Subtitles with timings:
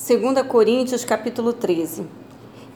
[0.00, 2.06] 2 Coríntios capítulo 13.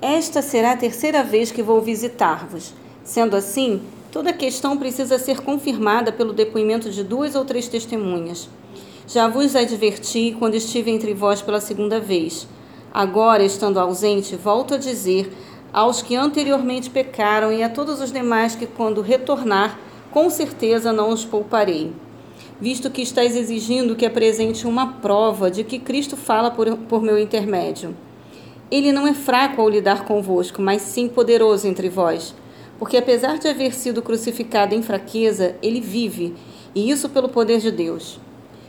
[0.00, 2.72] Esta será a terceira vez que vou visitar-vos.
[3.02, 8.48] Sendo assim, toda questão precisa ser confirmada pelo depoimento de duas ou três testemunhas.
[9.08, 12.46] Já vos adverti quando estive entre vós pela segunda vez.
[12.94, 15.28] Agora, estando ausente, volto a dizer
[15.72, 19.76] aos que anteriormente pecaram e a todos os demais que, quando retornar,
[20.12, 21.92] com certeza não os pouparei
[22.60, 27.18] visto que estáis exigindo que apresente uma prova de que Cristo fala por, por meu
[27.18, 27.96] intermédio.
[28.70, 32.34] Ele não é fraco ao lidar convosco, mas sim poderoso entre vós.
[32.78, 36.34] Porque apesar de haver sido crucificado em fraqueza, ele vive,
[36.74, 38.20] e isso pelo poder de Deus.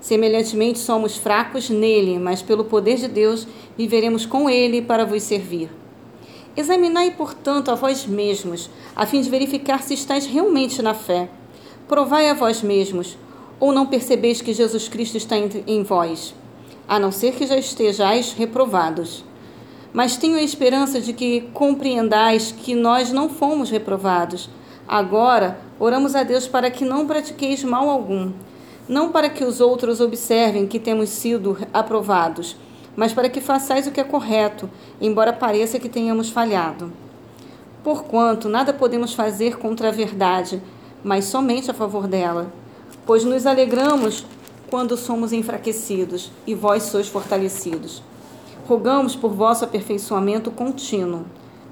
[0.00, 5.70] Semelhantemente, somos fracos nele, mas pelo poder de Deus viveremos com ele para vos servir.
[6.56, 11.28] Examinai, portanto, a vós mesmos, a fim de verificar se estáis realmente na fé.
[11.86, 13.18] Provai a vós mesmos
[13.60, 16.34] ou não percebeis que Jesus Cristo está em vós,
[16.88, 19.22] a não ser que já estejais reprovados?
[19.92, 24.48] Mas tenho a esperança de que compreendais que nós não fomos reprovados.
[24.88, 28.32] Agora, oramos a Deus para que não pratiqueis mal algum,
[28.88, 32.56] não para que os outros observem que temos sido aprovados,
[32.96, 36.92] mas para que façais o que é correto, embora pareça que tenhamos falhado.
[37.84, 40.62] Porquanto nada podemos fazer contra a verdade,
[41.04, 42.52] mas somente a favor dela
[43.06, 44.24] pois nos alegramos
[44.68, 48.02] quando somos enfraquecidos e vós sois fortalecidos.
[48.66, 51.24] Rogamos por vosso aperfeiçoamento contínuo.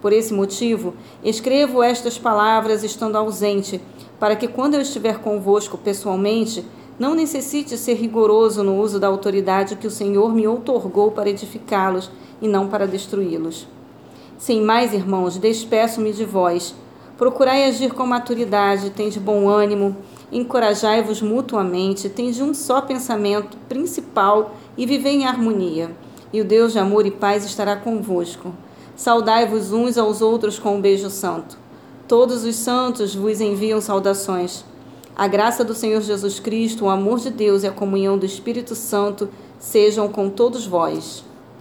[0.00, 0.94] Por esse motivo,
[1.24, 3.80] escrevo estas palavras estando ausente,
[4.20, 6.64] para que quando eu estiver convosco pessoalmente,
[6.98, 12.10] não necessite ser rigoroso no uso da autoridade que o Senhor me outorgou para edificá-los
[12.40, 13.66] e não para destruí-los.
[14.38, 16.74] Sem mais, irmãos, despeço-me de vós.
[17.16, 19.96] Procurai agir com maturidade, tende bom ânimo,
[20.32, 25.90] encorajai-vos mutuamente, tende um só pensamento principal e vivei em harmonia.
[26.32, 28.52] E o Deus de amor e paz estará convosco.
[28.96, 31.58] Saudai-vos uns aos outros com um beijo santo.
[32.06, 34.64] Todos os santos vos enviam saudações.
[35.16, 38.74] A graça do Senhor Jesus Cristo, o amor de Deus e a comunhão do Espírito
[38.74, 39.28] Santo
[39.58, 41.24] sejam com todos vós.